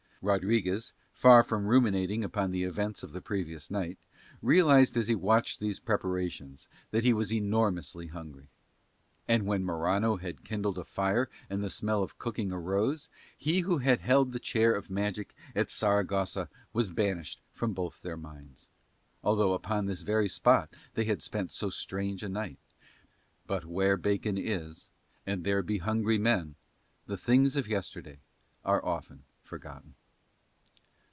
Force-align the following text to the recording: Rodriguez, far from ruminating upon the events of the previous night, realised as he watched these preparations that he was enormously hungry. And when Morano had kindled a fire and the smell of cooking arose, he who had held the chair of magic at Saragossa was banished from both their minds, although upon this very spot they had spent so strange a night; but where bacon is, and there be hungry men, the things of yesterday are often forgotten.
Rodriguez, 0.23 0.93
far 1.11 1.41
from 1.43 1.65
ruminating 1.65 2.23
upon 2.23 2.51
the 2.51 2.61
events 2.61 3.01
of 3.01 3.11
the 3.11 3.23
previous 3.23 3.71
night, 3.71 3.97
realised 4.43 4.95
as 4.95 5.07
he 5.07 5.15
watched 5.15 5.59
these 5.59 5.79
preparations 5.79 6.67
that 6.91 7.03
he 7.03 7.11
was 7.11 7.33
enormously 7.33 8.05
hungry. 8.05 8.45
And 9.27 9.47
when 9.47 9.65
Morano 9.65 10.17
had 10.17 10.43
kindled 10.43 10.77
a 10.77 10.83
fire 10.83 11.27
and 11.49 11.63
the 11.63 11.71
smell 11.71 12.03
of 12.03 12.19
cooking 12.19 12.51
arose, 12.51 13.09
he 13.35 13.61
who 13.61 13.79
had 13.79 14.01
held 14.01 14.31
the 14.31 14.37
chair 14.39 14.75
of 14.75 14.91
magic 14.91 15.33
at 15.55 15.71
Saragossa 15.71 16.49
was 16.71 16.91
banished 16.91 17.41
from 17.51 17.73
both 17.73 18.03
their 18.03 18.15
minds, 18.15 18.69
although 19.23 19.53
upon 19.53 19.87
this 19.87 20.03
very 20.03 20.29
spot 20.29 20.69
they 20.93 21.05
had 21.05 21.23
spent 21.23 21.49
so 21.49 21.71
strange 21.71 22.21
a 22.21 22.29
night; 22.29 22.59
but 23.47 23.65
where 23.65 23.97
bacon 23.97 24.37
is, 24.37 24.91
and 25.25 25.43
there 25.43 25.63
be 25.63 25.79
hungry 25.79 26.19
men, 26.19 26.53
the 27.07 27.17
things 27.17 27.55
of 27.55 27.67
yesterday 27.67 28.19
are 28.63 28.85
often 28.85 29.23
forgotten. 29.41 29.95